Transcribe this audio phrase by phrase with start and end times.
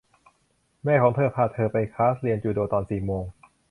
[0.83, 3.23] แม่ของเธอพาเธอไปคลาสเรียนจูโดตอนสี่โมง